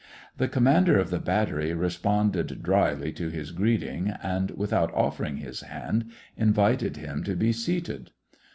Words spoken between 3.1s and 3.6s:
to his